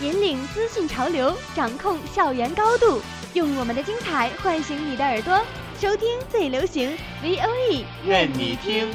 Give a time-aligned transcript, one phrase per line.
[0.00, 3.02] 引领资讯潮流，掌控校园高度，
[3.34, 5.38] 用我们的精彩唤醒你的耳朵，
[5.78, 8.88] 收听最流行 VOE，任你听。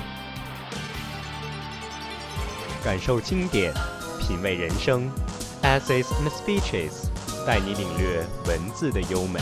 [2.84, 3.72] 感受经典，
[4.20, 5.08] 品味人生
[5.62, 7.08] ，Essays and Speeches，
[7.46, 9.40] 带你领略文字的优美。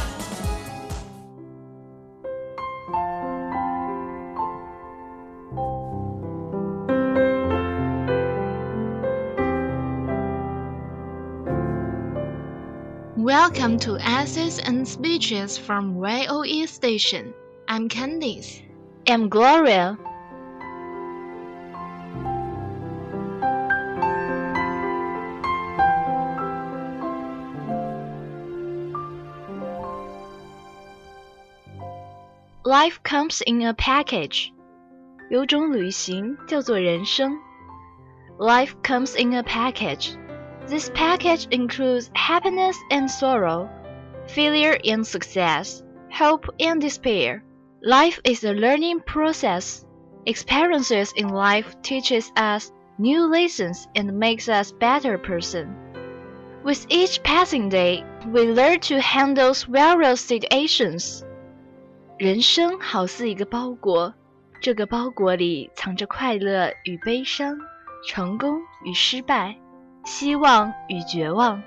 [13.24, 17.34] Welcome to Essays and Speeches from VOE Station.
[17.70, 18.62] I'm Candice.
[19.08, 19.98] I'm Gloria.
[32.66, 34.52] Life comes in a package.
[35.30, 37.40] 有种旅行叫做人生。
[38.38, 40.18] Life comes in a package.
[40.67, 43.69] This package includes happiness and sorrow,
[44.27, 47.43] failure and success, hope and despair.
[47.83, 49.85] Life is a learning process.
[50.27, 55.75] Experiences in life teaches us new lessons and makes us better person.
[56.65, 61.23] With each passing day, we learn to handle various situations.
[62.19, 64.13] 人生好似一个包裹，
[64.61, 67.57] 这个包裹里藏着快乐与悲伤，
[68.07, 69.57] 成功与失败。
[70.06, 71.64] 希望与绝望，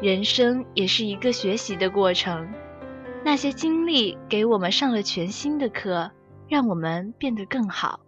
[0.00, 2.48] 人生也是一个学习的过程。
[3.24, 6.10] 那些经历给我们上了全新的课，
[6.48, 8.00] 让我们变得更好。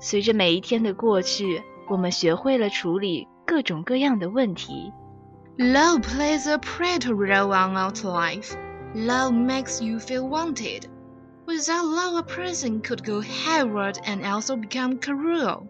[0.00, 4.92] 随着每一天的过去，我们学会了处理各种各样的问题。
[5.58, 8.54] Love plays a pretty role on our life.
[8.94, 10.84] Love makes you feel wanted.
[11.46, 15.66] Without love, a person could go hayward and also become cruel.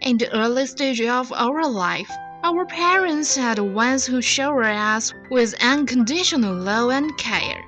[0.00, 2.10] In the early stage of our life,
[2.42, 7.62] our parents are the ones who shower us with unconditional love and care.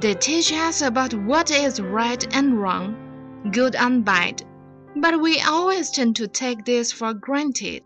[0.00, 2.96] They teach us about what is right and wrong,
[3.52, 4.42] good and bad,
[4.96, 7.82] but we always tend to take this for granted.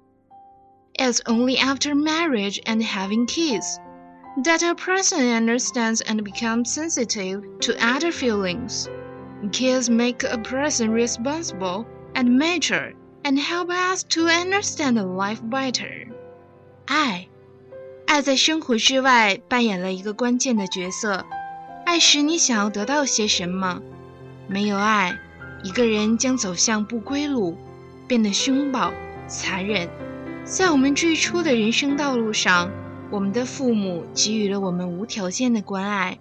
[0.94, 3.80] It's only after marriage and having kids
[4.44, 8.88] that a person understands and becomes sensitive to other feelings.
[9.50, 12.92] Kids make a person responsible and mature
[13.22, 16.08] and help us to understand life better.
[16.86, 17.28] 爱，
[18.06, 21.24] 爱在生活之外扮演了一个关键的角色。
[21.84, 23.82] 爱使你想要得到些什么？
[24.46, 25.18] 没有爱，
[25.62, 27.56] 一个人将走向不归路，
[28.06, 28.92] 变得凶暴、
[29.26, 29.88] 残忍。
[30.44, 32.70] 在我们最初的人生道路上，
[33.10, 36.18] 我们的父母给予了我们无条件的关爱，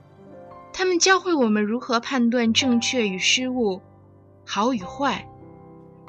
[0.74, 3.82] 他们教会我们如何判断正确与失误，
[4.46, 5.29] 好与坏。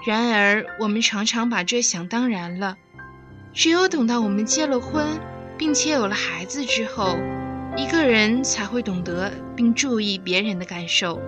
[0.07, 2.77] 然而，我们常常把这想当然了。
[3.53, 5.07] 只有等到我们结了婚，
[5.59, 7.17] 并且有了孩子之后，
[7.77, 11.21] 一个人才会懂得并注意别人的感受。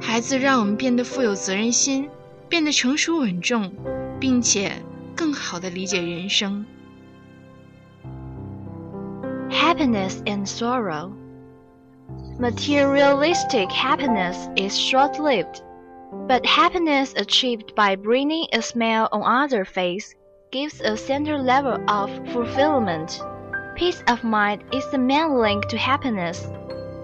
[0.00, 2.08] 孩子让我们变得富有责任心，
[2.48, 3.72] 变得成熟稳重，
[4.20, 4.72] 并且
[5.16, 6.64] 更好地理解人生。
[9.50, 11.10] Happiness and sorrow.
[12.38, 15.60] Materialistic happiness is short lived,
[16.12, 20.14] but happiness achieved by bringing a smile on other face
[20.50, 23.20] gives a center level of fulfillment.
[23.76, 26.46] Peace of mind is the main link to happiness.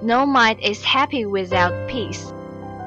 [0.02, 2.32] No mind is happy without peace.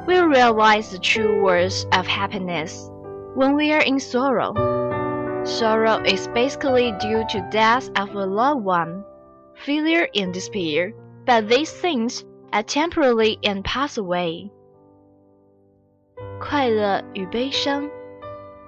[0.05, 2.89] We realize the true worth of happiness
[3.33, 4.53] when we are in sorrow.
[5.43, 9.03] Sorrow is basically due to death of a loved one
[9.55, 10.93] failure and despair,
[11.25, 14.51] but these things are temporary and pass away.
[16.39, 17.89] 快乐与悲伤，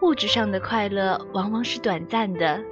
[0.02, 2.64] 物质上的快乐往往是短暂的。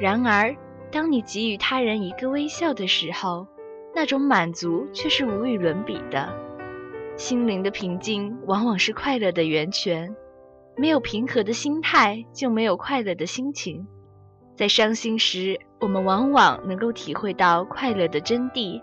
[0.00, 0.54] 然而，
[0.90, 3.46] 当你给予他人一个微笑的时候，
[3.94, 6.32] 那种满足却是无与伦比的。
[7.16, 10.14] 心灵的平静往往是快乐的源泉。
[10.76, 13.86] 没有平和的心态，就没有快乐的心情。
[14.56, 18.80] 在伤心时，我们往往能够体会到快乐的真谛。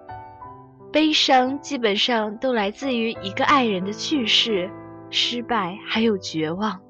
[0.92, 4.70] 悲伤基本上都来自于一个爱人的去世、
[5.11, 6.81] 失败，还有绝望。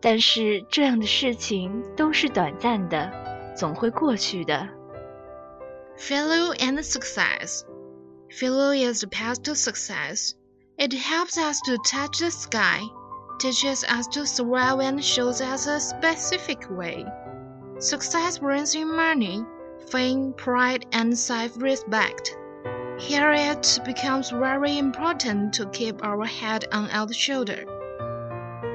[0.00, 3.10] 但是这样的事情都是短暂的，
[3.56, 4.68] 总会过去的。
[5.96, 7.62] Failure and success.
[8.30, 10.32] Failure is the path to success.
[10.76, 12.82] It helps us to touch the sky,
[13.40, 17.04] teaches us to survive, and shows us a specific way.
[17.80, 19.44] Success brings in money,
[19.90, 22.36] fame, pride, and self respect.
[22.98, 27.64] Here it becomes very important to keep our head on our shoulder.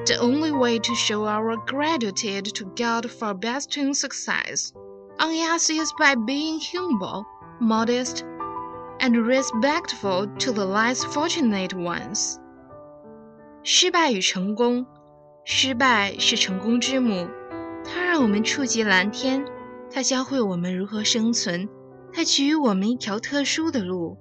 [0.06, 4.72] The only way to show our gratitude to God for bestowing success
[5.18, 7.24] on us is by being humble,
[7.60, 8.24] modest,
[9.00, 12.38] and respectful to the less fortunate ones.
[13.62, 14.86] 失败与成功，
[15.44, 17.26] 失败是成功之母，
[17.84, 19.44] 它让我们触及蓝天，
[19.90, 21.68] 它教会我们如何生存，
[22.13, 24.17] 它给予我们一条特殊的路。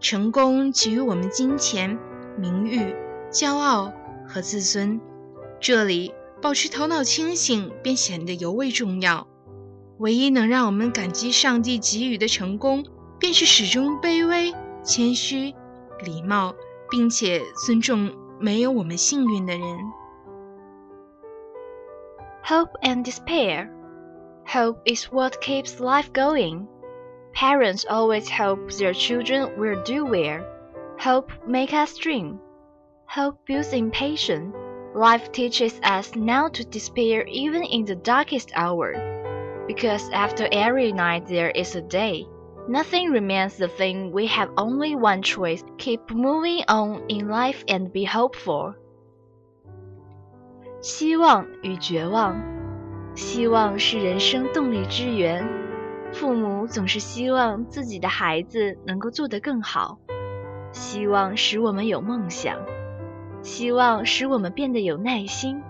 [0.00, 1.98] 成功给予我们金钱、
[2.38, 2.94] 名誉、
[3.30, 3.92] 骄傲
[4.26, 4.98] 和自尊。
[5.60, 9.28] 这里保持头脑清醒便显得尤为重要。
[9.98, 12.86] 唯一能让我们感激上帝给予的成功，
[13.18, 15.54] 便是始终卑微、谦虚、
[16.02, 16.54] 礼貌，
[16.88, 18.10] 并且尊重
[18.40, 19.62] 没有我们幸运的人。
[22.42, 23.68] Hope and despair.
[24.46, 26.66] Hope is what keeps life going.
[27.33, 30.45] Parents always hope their children will do well.
[30.99, 32.39] Hope makes us dream.
[33.07, 34.55] Hope builds impatience.
[34.95, 38.95] Life teaches us not to despair even in the darkest hour.
[39.67, 42.25] Because after every night there is a day.
[42.67, 45.63] Nothing remains the thing we have only one choice.
[45.77, 48.73] Keep moving on in life and be hopeful.
[50.81, 52.41] 希望与绝望，
[53.15, 55.43] 希望是人生动力之源。
[56.12, 59.98] 父母总是希望自己的孩子能够做得更好，
[60.72, 62.58] 希望使我们有梦想，
[63.42, 65.62] 希望使我们变得有耐心。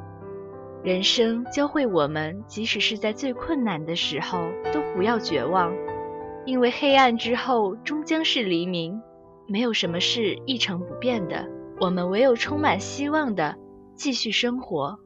[0.83, 4.41] 人生教会我们，即使是在最困难的时候，
[4.73, 5.73] 都不要绝望，
[6.47, 9.01] 因为黑暗之后终将是黎明。
[9.47, 11.47] 没有什么是一成不变的，
[11.81, 13.57] 我们唯有充满希望的
[13.95, 14.99] 继续生活。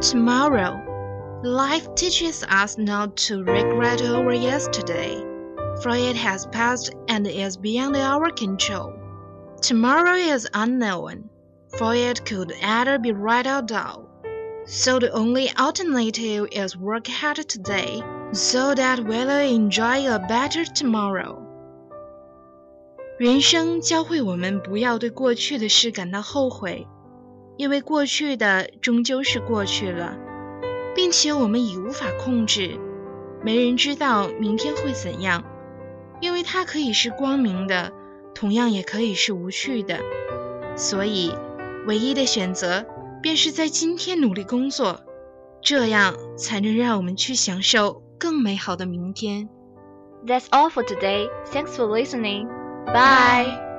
[0.00, 0.89] Tomorrow.
[1.43, 5.23] Life teaches us not to regret over yesterday,
[5.81, 8.93] for it has passed and is beyond our control.
[9.61, 11.29] Tomorrow is unknown,
[11.77, 14.09] for it could either be right or dull.
[14.65, 18.01] So the only alternative is work hard today,
[18.31, 21.41] so that we'll enjoy a better tomorrow.
[23.19, 26.87] 人生教会我们不要对过去的事感到后悔，
[27.57, 30.17] 因为过去的终究是过去了。
[30.94, 32.78] 并且我们已无法控制，
[33.42, 35.44] 没人知道明天会怎样，
[36.20, 37.92] 因为它可以是光明的，
[38.34, 39.98] 同样也可以是无趣的。
[40.76, 41.34] 所以，
[41.86, 42.84] 唯一的选择
[43.22, 45.00] 便是在今天努力工作，
[45.62, 49.48] 这样才能让我们去享受更美好的明天。
[50.26, 51.28] That's all for today.
[51.52, 52.46] Thanks for listening.
[52.86, 53.69] Bye.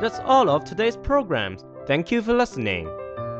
[0.00, 1.60] That's all of today's programs.
[1.86, 2.86] Thank you for listening.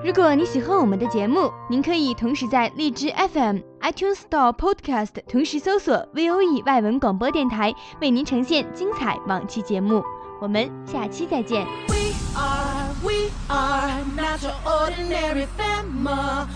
[0.05, 10.05] 如果你喜欢我们的节目，您可以同时在荔枝 FM、iTunes Store、Podcast 同时搜索 VOE 外文广播电台，为您呈现精彩往期节目。
[10.41, 11.67] 我们下期再见。
[11.88, 16.47] We are, we are not your ordinary family,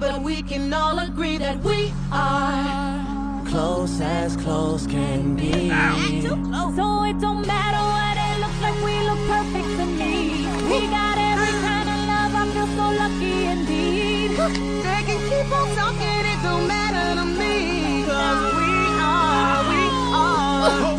[0.00, 3.00] but we can all agree that we are
[3.48, 5.70] close as close can be.
[5.70, 8.07] So it don't matter what it looks like,
[8.83, 10.45] we look perfect to me.
[10.71, 14.31] We got every kind of love, I feel so lucky indeed.
[14.85, 18.03] They can keep on talking, it don't matter to me.
[18.05, 18.71] Cause we
[19.01, 19.81] are, we
[20.15, 20.98] are.